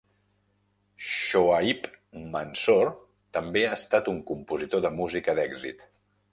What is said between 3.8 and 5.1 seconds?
estat un compositor de